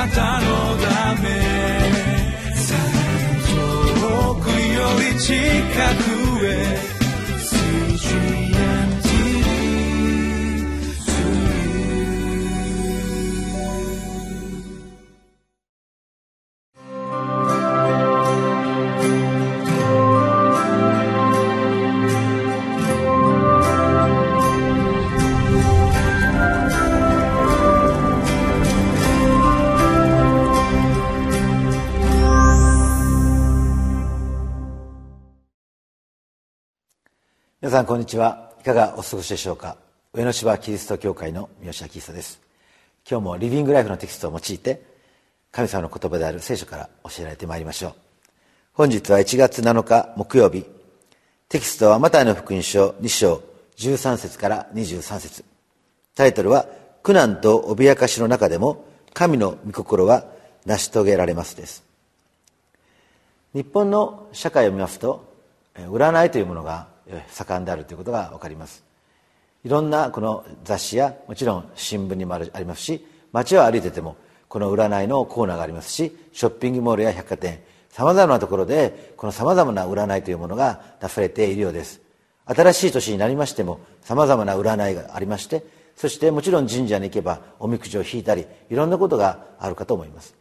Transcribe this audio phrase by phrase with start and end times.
[0.00, 1.28] なたのため。
[4.00, 5.34] 遠くより近
[6.04, 6.09] く。
[37.62, 38.52] 皆さんこんにちは。
[38.62, 39.76] いかがお過ごしでしょうか？
[40.14, 42.40] 上野芝キリスト教会の三好明久です。
[43.06, 44.82] 今日もリビングライフのテキストを用いて
[45.52, 47.94] 神様の言葉である聖書から教えられてまいりましょう。
[48.72, 50.64] 本日は1月7日木曜日。
[51.50, 53.42] テキストはマタイの福音書2章
[53.76, 55.44] 13節から23節。
[56.14, 56.64] タイトルは
[57.02, 60.24] 苦難と脅かしの中でも神の御心は
[60.64, 61.84] 成し遂げられますです。
[63.52, 65.30] 日本の社会を見ますと
[65.74, 66.88] 占いというものが
[67.28, 68.84] 盛んであるということが分かります。
[69.64, 74.16] いろんなこの雑誌やもちろん新聞にもありますし街を歩いてても
[74.48, 82.00] この占いのコーナーがありますしショッピングモールや百貨店さまざまなところでこのさまざまな占いというものが出されているようです。
[82.46, 90.34] 新しい年になりましてもさまざまな占いがありましてそしてもちろん神社に行けばおみくじを引いたりいろんなことがあるかと思います。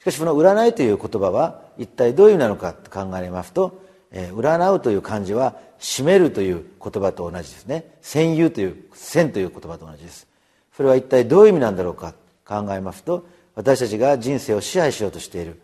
[0.00, 3.85] しかしこの占いという言葉は一体どういう意味なのかと考えますと
[4.18, 7.84] え占うという漢字は締めるという言葉と同じですね。
[8.02, 10.26] 占有という線という言葉と同じです。
[10.74, 12.14] それは一体どういう意味なんだろうか。
[12.46, 15.60] 考えますと私たちが人生を支配しようとしている。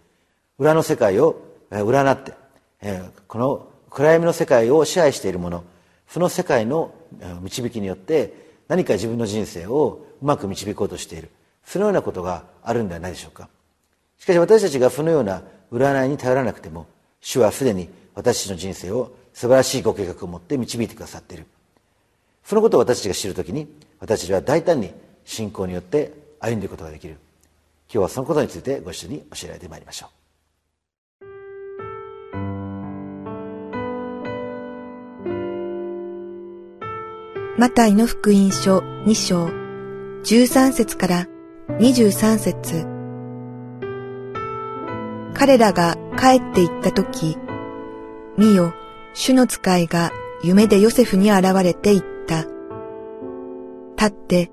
[0.58, 2.32] 裏の世界を占って、
[2.82, 5.64] えこの暗闇の世界を支配しているもの。
[6.08, 6.92] その世界の
[7.40, 8.34] 導きによって
[8.68, 11.30] 何か自分の人生をうまく導こうとしている。
[11.64, 13.48] そのようなことがあるんではないでしょうか。
[14.18, 15.42] しかし私たちがそのような
[15.72, 16.86] 占いに頼らなくても
[17.22, 21.46] 主はすでに私の人生を素晴らしいご計画を持って導いてくださっている。
[22.44, 23.68] そのことを私たちが知るときに
[24.00, 24.92] 私たちは大胆に
[25.24, 27.18] 信仰によって歩んでいくことができる。
[27.92, 30.22] 今日はそのことについてご一緒に教えられてまいりましょう。
[37.58, 39.46] マタイの福音書2章
[40.24, 41.28] 13節から
[41.78, 42.86] 23節。
[45.34, 47.36] 彼らが帰って行った時
[48.42, 48.74] 見よ、
[49.14, 50.10] 主の使いが
[50.42, 52.44] 夢でヨセフに現れて言った。
[53.96, 54.50] 立って、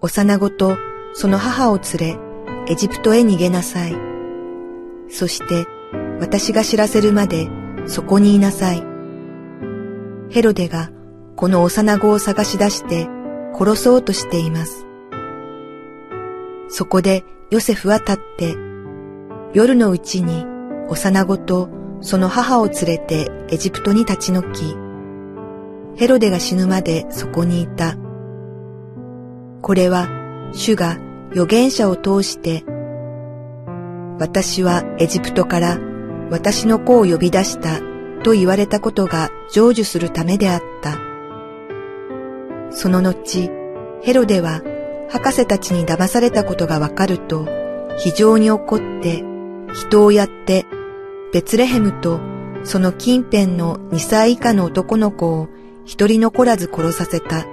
[0.00, 0.76] 幼子と
[1.14, 2.18] その母を連れ、
[2.68, 3.96] エジプトへ逃げなさい。
[5.08, 5.66] そして、
[6.20, 7.48] 私が知らせるまで
[7.86, 8.84] そこにいなさい。
[10.30, 10.90] ヘロデが
[11.34, 13.08] この幼子を探し出して
[13.52, 14.86] 殺そうとしています。
[16.68, 18.54] そこでヨセフは立って、
[19.54, 20.46] 夜のうちに
[20.88, 24.76] 幼子とその母を連れてエジプトに立ち退き、
[25.98, 27.96] ヘロデが死ぬまでそこにいた。
[29.62, 30.06] これは
[30.52, 30.98] 主が
[31.30, 32.62] 預言者を通して、
[34.18, 35.78] 私はエジプトから
[36.30, 37.80] 私の子を呼び出した
[38.22, 40.98] と言われたことが成就するためであった。
[42.70, 43.50] その後、
[44.02, 44.60] ヘロデは
[45.08, 47.48] 博士たちに騙されたことがわかると
[47.96, 49.24] 非常に怒って
[49.72, 50.66] 人をやって
[51.34, 52.20] ベツレヘムと
[52.62, 55.48] その近辺の2歳以下の男の子を
[55.84, 57.44] 一人残らず殺させた。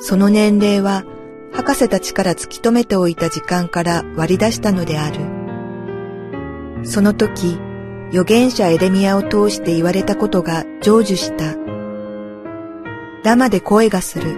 [0.00, 1.04] その年齢は
[1.52, 5.20] 博士たちから突き止めておいた時間から割り出したのである。
[6.84, 7.60] その時、
[8.08, 11.54] 預言者エレミアを通して言われたことが成就した。
[13.22, 14.36] ラマで声がする。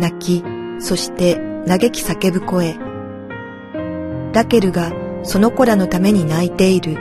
[0.00, 0.44] 泣き、
[0.80, 1.36] そして
[1.68, 2.76] 嘆き叫ぶ声。
[4.32, 6.96] ラケルがその子らのために泣いている。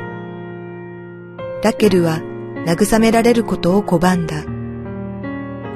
[1.63, 2.19] ラケルは
[2.65, 4.43] 慰められることを拒んだ。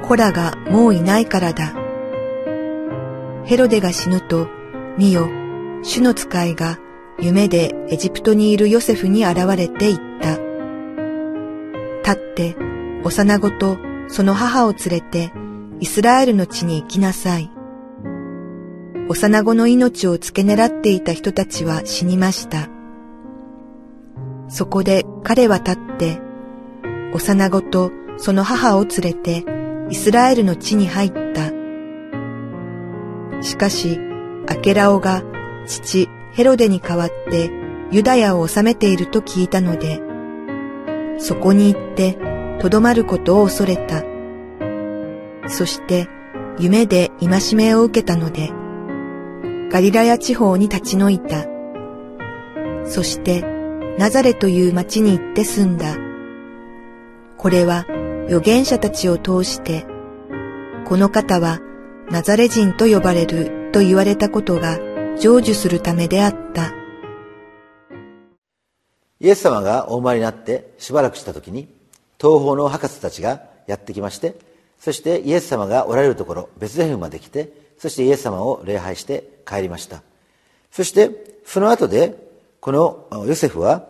[0.06, 1.74] 子らがもういないからだ。
[3.44, 4.48] ヘロデが死ぬと、
[4.96, 5.28] 見よ、
[5.82, 6.78] 主の使いが
[7.20, 10.38] 夢でエジプトにいるヨセフに現れて言った。
[12.02, 12.56] 立って、
[13.04, 13.78] 幼子と
[14.08, 15.32] その母を連れて
[15.80, 17.50] イスラエルの地に行きなさい。
[19.10, 22.68] 幼子の命を付け狙っていた人たちは死にました。
[24.48, 26.20] そこで彼は立って、
[27.14, 29.46] 幼子とその母を連れて
[29.88, 31.50] イスラエルの地に入った。
[33.42, 33.98] しかし、
[34.46, 35.22] アケラオが
[35.66, 37.50] 父ヘロデに代わって
[37.90, 40.02] ユダヤを治めていると聞いたので、
[41.18, 42.18] そこに行って
[42.60, 44.04] とどまることを恐れた。
[45.48, 46.08] そして
[46.58, 48.52] 夢で戒めを受けたので、
[49.70, 51.46] ガリラヤ地方に立ち退いた。
[52.88, 53.42] そして
[53.98, 55.96] ナザレという町に行って住んだ。
[57.36, 57.84] これは
[58.26, 59.84] 預言者たちを通して、
[60.86, 61.60] この方は
[62.10, 64.78] ナザレ人と呼ばれると言われたことが
[65.16, 66.72] 成就するためであった。
[69.20, 71.68] イエス様がお生まれになってしばらくした時に
[72.20, 74.36] 東方の博士たちがやってきまして
[74.78, 80.02] そしてイエス様がおられるところベツレヘムまで来てそしてイエス様を礼拝して帰りました。
[80.70, 81.10] そして
[81.46, 82.16] その後で
[82.60, 83.88] このヨセフは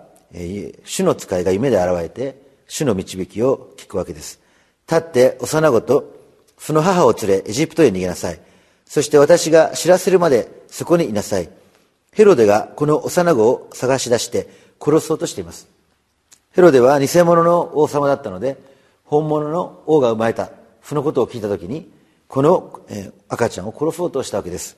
[0.85, 4.41] 主の使いが夢で現れて主の導きを聞くわけです。
[4.87, 6.15] 立って幼子と
[6.59, 8.41] その母を連れエジプトへ逃げなさい。
[8.85, 11.49] そして私が知らせるまでそこにいなさい。
[12.13, 14.49] ヘロデがこの幼子を探し出して
[14.81, 15.69] 殺そうとしています。
[16.53, 18.59] ヘロデは偽物の王様だったので
[19.05, 20.51] 本物の王が生まれた。
[20.83, 21.91] そのことを聞いた時に
[22.29, 22.81] この、
[23.29, 24.77] 赤ちゃんを殺そうとしたわけです。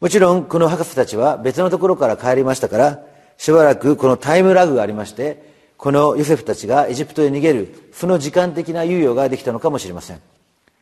[0.00, 3.00] もちろんこの博士たちは別のところから帰りましたから
[3.38, 10.20] しばらくこのタイムラグがありましてこのヨセフたちがエジプトへ逃げるその時間的な猶予ができたのかもしれません。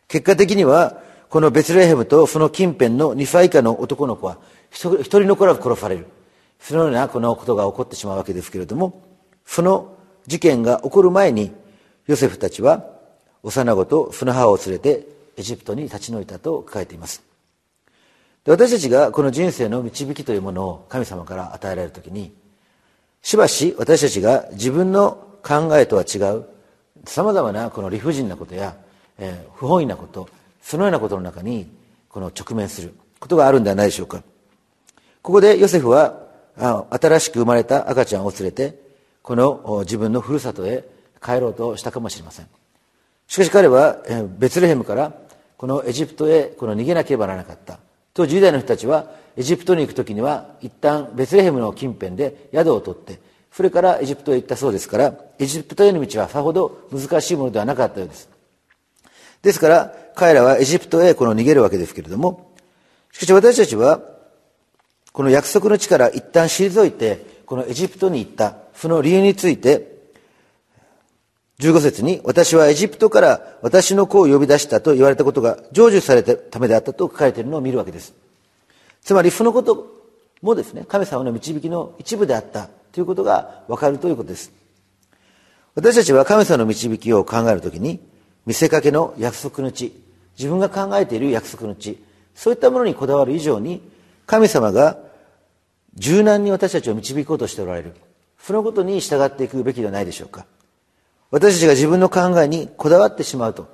[0.09, 4.39] 結果的にはこのベツレヘムとその近辺の2歳以下の男の子は
[4.71, 6.07] 一人残らず殺される。
[6.59, 9.03] そのようなこのことが起こってしまうわけですけれども
[9.45, 9.97] その
[10.27, 11.53] 事件が起こる前に
[12.07, 12.85] ヨセフたちは
[13.43, 17.23] 幼子とその母を連れてエジプトに立ち退いたと書かれています。
[18.45, 22.33] で私たちがこの人生の導きというものを神様から与えられる時に
[23.23, 26.45] しばし私たちが自分の考えとは違う
[27.07, 28.77] さまざまなこの理不尽なことや、
[29.19, 30.29] えー、不本意なこと
[30.61, 31.71] そのようなことの中に
[32.09, 34.23] この直面することがあるんではないでしょうか。
[35.23, 36.21] ここでヨセフは
[36.57, 38.79] 新しく生まれた赤ちゃんを連れて
[39.23, 40.85] この自分のふるさとへ
[41.23, 42.47] 帰ろうとしたかもしれません。
[43.27, 43.97] しかし彼は
[44.39, 45.13] ベツレヘムから
[45.57, 47.79] このエジプトへこの逃げなければならなかった。
[48.13, 53.19] 当時ユダヤの人たちはエジプトに行く時には一旦ベツレヘムの近辺で宿を取って
[53.53, 58.29] それからエジプトへ行ったそうですからエジプトへの道はさほど難しいものではなかったようです。
[59.43, 62.53] ですから彼らはエジプトへこの逃げるわけですけれども
[63.13, 64.01] しかし私たちは
[65.13, 69.94] この約束の地から一旦退いてこのエジプトに行ったその理由について
[71.61, 78.15] 15節に私はエジプトから私の子を呼び出したと言われたことが成就されたためであったと書かれているのを見るわけです。
[79.03, 79.87] つまりそのこと
[80.43, 84.53] もですね神様の導きの一部であったということが分かるということです。
[85.75, 88.01] 私たちは神様の導きを考えるときに
[88.47, 89.93] 見せかけの約束の地
[90.37, 92.03] 自分が考えている約束の地
[92.35, 93.81] そういったものにこだわる以上に
[94.27, 94.99] 神様が
[95.95, 97.95] 柔軟に私たちを導こうとしておられる。
[98.39, 100.45] そのことに従っていくべきではないでしょうか。
[101.35, 103.67] 私たちが自分の考えにこだわってしまうと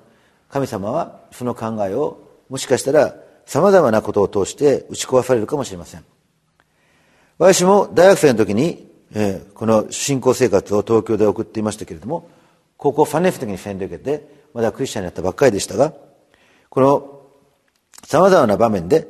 [0.49, 3.15] 神様はその考えをもしかしたら
[3.45, 6.05] さまざまなことを通して打ち壊されるかもしれません。
[7.37, 12.31] 私も大学生の時に、えー、この信仰生活を東京で送っていましたけれども
[12.79, 15.93] 高校3年生の時に洗礼を受けてまだクリスチャンになったばっかりでしたが
[16.71, 17.21] この
[18.07, 19.07] さまざまな場面で、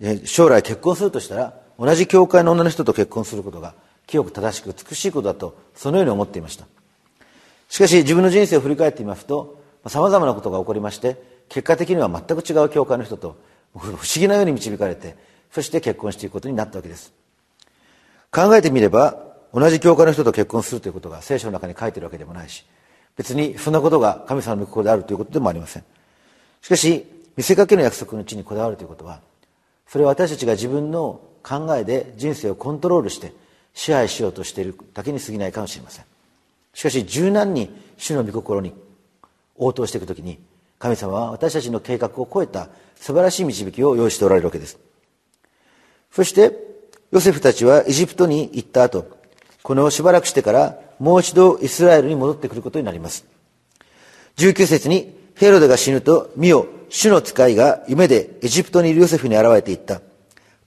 [0.00, 3.74] えー、将来結婚するとしたら同じ教会の女の人と結婚することが
[4.06, 6.66] 清く正しく美しいことだとそのように思っていました。
[7.74, 13.36] しかし自分の人生を振り返ってみますとさまざまなことが起こりまして結果的には全く違う教会の人と
[13.76, 15.16] 不思議なように導かれて
[15.50, 17.12] そして結婚していくことになったわけです。
[18.30, 19.18] 考えてみれば
[19.52, 22.64] 同じ教会の人と結婚するということが聖書の中に書いてるわけでもないし
[23.16, 25.84] 別にそんなことが神様の御心であるということでもありません。
[26.62, 27.04] しかし
[27.36, 29.18] 見せかけの約束の地にこだわるということは
[29.88, 33.32] それは私たちが自分の考えで人生をコントロールして
[33.74, 36.04] 支配しようとしているだけに過ぎないかもしれません。
[36.74, 38.74] しかし柔軟に主の御心に
[39.56, 40.38] 応答していくときに
[40.78, 44.78] 神様は私たちの計画を超えた素晴らしい導きを用意しておられるわけです。
[46.10, 46.52] そして
[47.10, 49.06] ヨセフたちはエジプトに行った後
[49.62, 53.24] このしばらくしてからもう一度イスラエルに戻ってくることになります。
[54.36, 60.00] 19節にヘロデが死ぬと見よ主の使いが夢でエジプトにいるヨセフに現れていった。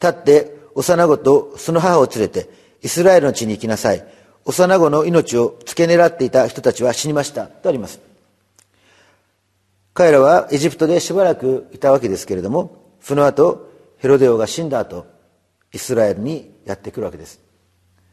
[0.02, 2.50] 立って幼子とその母を連れて
[2.82, 4.06] イスラエルの地に行きなさい。
[4.48, 7.48] 幼子の命を付け狙っていた人たちは死にました。
[7.48, 8.00] とあります。
[9.94, 15.06] 彼らはエジプトでしばらくいたわけですけれどもその後ヘロデオが死んだ後
[15.74, 17.42] イスラエルにやってくるわけです。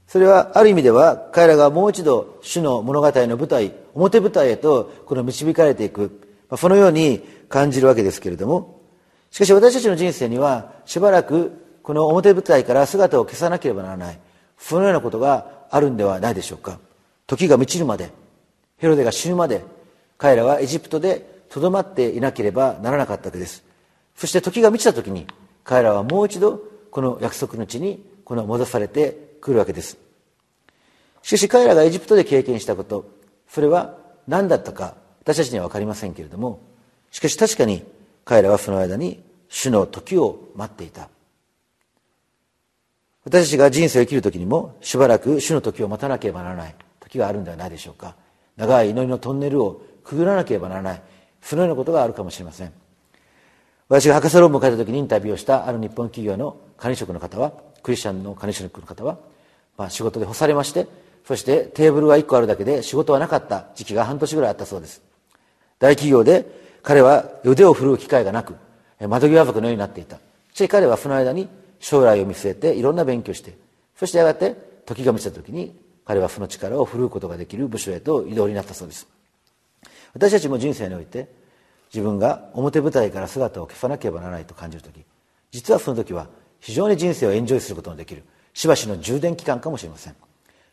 [0.09, 6.21] それはある意味では彼らがもう一度主の物語の舞台表舞台へとこの導かれていく
[6.57, 8.81] そのように感じるわけですけれども
[9.31, 14.19] しかし私たちの人生にはしばらくこの表舞台から姿を消さなければならない。
[14.59, 16.79] そのようなことがあるんではないでしょうか。
[17.27, 18.11] 時が満ちるまで
[18.79, 19.65] ヘロデが死ぬまで
[20.19, 23.65] 彼らはエジプトでとどまっていなければならなかったわけです。
[24.17, 25.27] そして時が満ちた時に
[25.65, 29.99] 彼らはもう一度この約束の地にこの戻されてくるわけです。
[31.23, 33.11] しかし彼らがエジプトで経験したこと
[33.49, 33.97] それは
[34.29, 36.61] 何だったか私たちには分かりませんけれども
[37.11, 37.83] しかし確かに
[38.27, 41.09] 彼らはその間に主の時を待っていた。
[43.25, 46.75] 私たちが人生を生きる時にもしばらく主の時を待たなければならない。
[47.01, 48.17] 時があるんではないでしょうか。
[48.57, 51.03] 長い祈りのトンネルをくぐらなければならない。
[51.41, 52.73] そのようなことがあるかもしれません。
[53.89, 57.53] 私が博士論文を書いた時にインタビューをしたある日本企業の管理職の方は
[57.83, 59.19] クリスチャンの管理職の方は、
[59.77, 60.87] まあ、仕事で干されまして
[61.27, 63.67] そしてテーブルが1個あるだけで仕事はなかった。
[63.75, 65.03] 時期が半年ぐらいあったそうです。
[65.79, 66.47] 大企業で
[66.83, 68.57] 彼は腕を振るう機会がなく
[69.01, 70.17] 窓際族のようになっていた。
[70.53, 71.49] そしかし彼はその間に
[71.85, 73.59] 将来を見据えていろんな勉強して
[73.95, 79.07] そしてやがて時が満ちた時に彼はその力を振るうことができる部署へと移動になったそうです。
[80.15, 81.29] 私たちも人生において
[81.93, 85.05] 自分が表舞台から姿を消さなければならないと感じる時
[85.51, 86.29] 実はその時は
[86.61, 88.25] 非常に人生をエンジョイすることのできる
[88.55, 90.17] しばしの充電期間かもしれません。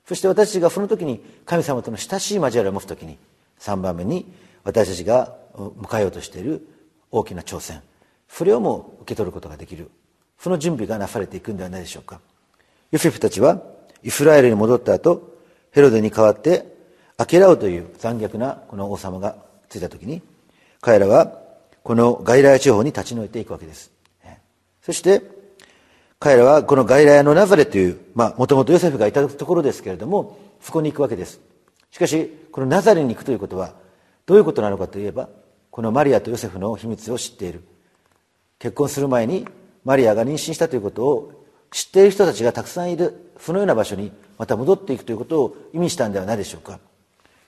[0.05, 3.17] そして私たちがその時に神様との親しい交わりを持つ時に
[3.59, 4.31] 3番目に
[4.63, 6.65] 私たちが迎えようとしている
[7.11, 7.81] 大きな挑戦。
[8.29, 9.91] それをも受け取ることができる。
[10.41, 12.19] その準備がなされていくんではないでしょうか。
[12.89, 13.61] ヨセフたちは
[14.01, 15.37] イスラエルに戻った後
[15.69, 16.65] ヘロデに代わって
[17.17, 19.35] アケラオという残虐なこの王様が
[19.69, 20.23] ついた時に
[20.81, 21.39] 彼らは
[21.83, 23.91] この外来地方に立ち退いていくわけです。
[24.81, 25.21] そして
[26.19, 31.39] 彼らはこの外来のナザレというまあもともとヨセフがいたところですけれどもそこに行くわけです。
[31.91, 33.75] しかしこのナザレに行くということは
[34.25, 35.29] どういうことなのかといえば
[35.69, 37.63] このマリアとヨセフの秘密を知っている。
[38.57, 39.47] 結婚する前に
[39.83, 43.31] マリアが妊娠したということを知っている人たちがたくさんいる。
[43.39, 46.79] そのような場所にまた戻っていくということを意味したんではないでしょうか。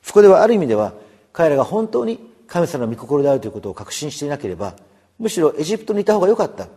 [0.02, 0.94] そこではある意味では
[1.32, 4.76] 彼らが本当に神様の御心であるということを確信していなければ
[5.20, 6.68] むしろエジプトにいた方が良かった。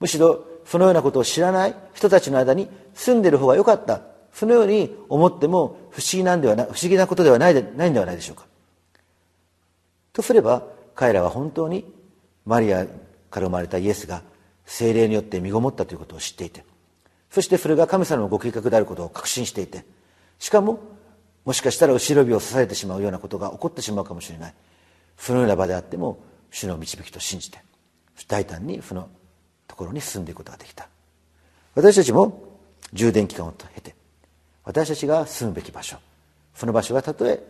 [0.00, 4.00] むしろそのようなことを知らない人たちの間に住んでる方が良かった。
[4.32, 8.46] そのように思っても不思議なんではな不思議なことではないでないんではないでしょうか。
[10.12, 11.84] とすれば彼らは本当に
[12.44, 12.86] マリア
[13.30, 14.22] から生まれたイエスが
[14.66, 16.64] 精霊によって身ごもったということを知っていて
[17.30, 19.84] そしてそれが神様のご計画であることを確信していて
[20.38, 20.80] しかも
[21.46, 24.54] もしかしたら後ろ指を刺されてしまうようなことが起こってしまうかもしれない。
[25.16, 26.18] そのような場であっても
[26.50, 27.60] 主の導きと信じて
[28.26, 29.08] 大胆にその
[29.68, 30.88] ところに進んでいくことができた。
[31.76, 32.58] 私たちも
[32.92, 33.94] 充電期間を経て
[34.64, 35.98] 私たちが住むべき場所
[36.54, 37.40] その場所がたとえ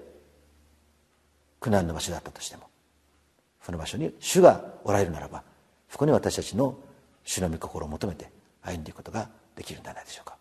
[1.60, 2.64] 苦難の場所だったとしても
[3.62, 5.42] その場所に主がおられるならば
[5.88, 6.76] そこに私たちの
[7.26, 8.30] 主の御心を求めて
[8.62, 10.36] 歩んでいくことができるんではないでしょうか。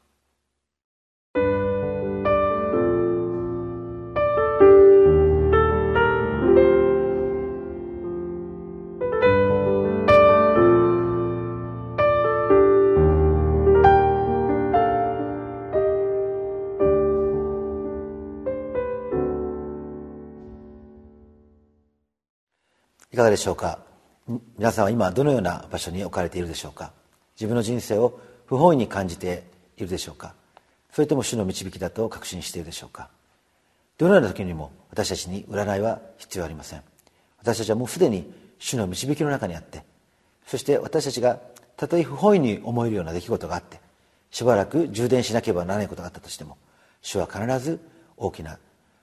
[23.12, 23.85] いかがでしょうか？
[24.28, 26.94] 皆さんは今どのような場所に置かれているでしょうか？
[27.36, 29.44] 自分の人生を不本意に感じて
[29.78, 30.34] いるでしょうか？
[30.92, 33.10] それとも主の導きだと確信しているでしょうか？
[33.98, 36.82] どのような時にも私たちに占いは必要ありません。
[37.38, 39.84] 私たちはもうすでに主の導きの中にあって
[40.48, 41.40] そして私たちが
[41.78, 43.80] たとえ不本意に思えるような出来事があって
[44.32, 46.58] しばらく充電しなければならないことがあったとしても
[47.02, 47.80] 主は必ず
[48.18, 48.58] 大きな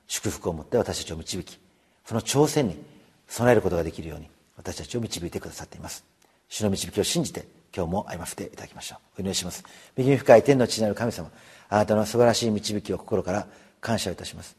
[0.08, 1.58] 祝福を持って私たちを導き
[2.04, 2.82] その挑戦に
[3.28, 6.04] 備えることができるように私たちを導いてくださっています。
[6.48, 8.98] 主の導きを信じて今日も歩ませていただきましょう。
[9.18, 9.64] お祈りします。
[9.96, 11.30] 右に深い天の地なる神様
[11.68, 13.46] あなたの素晴らしい導きを心から
[13.80, 14.56] 感謝いたします。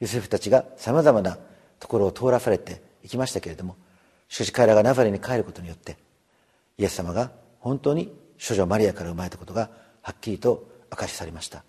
[0.00, 1.38] ユセフたちがさまざまな
[1.78, 3.76] ところを通らされていきましたけれども
[4.28, 5.96] しかし彼らがナザレに帰ることによって
[6.78, 8.12] イエス様が本当に
[8.46, 9.70] 処女マリアから生まれたことが
[10.02, 11.62] はっきりと明かしされました。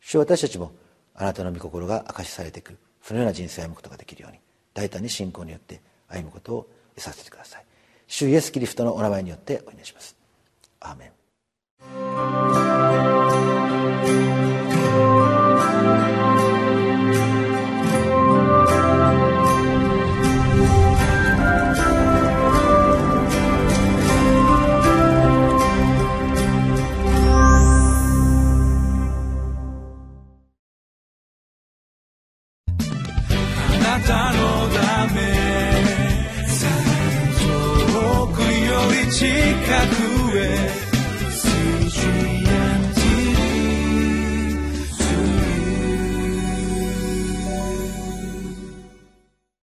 [0.00, 0.72] 主私たちも
[1.14, 4.38] あなたの御心が明かしされていくそのような人生を歩むことができるように
[4.74, 7.64] 大胆に信仰によって歩むことをさせてください。
[8.06, 10.16] 主イエス・キリストのお名前によってお祈りします。
[10.80, 11.12] アーメ
[13.14, 13.17] ン。